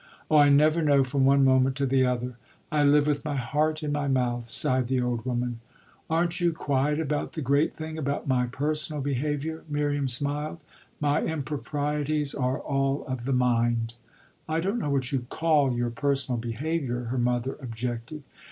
[0.31, 2.35] "Oh I never know from one moment to the other
[2.71, 5.59] I live with my heart in my mouth," sighed the old woman.
[6.09, 10.63] "Aren't you quiet about the great thing about my personal behaviour?" Miriam smiled.
[10.99, 13.93] "My improprieties are all of the mind."
[14.49, 18.23] "I don't know what you call your personal behaviour," her mother objected.